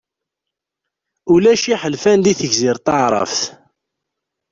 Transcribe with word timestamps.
Ulac 1.33 1.63
iḥelfan 1.73 2.19
deg 2.21 2.35
Tegzirt 2.39 2.85
Taεrabt. 2.85 3.41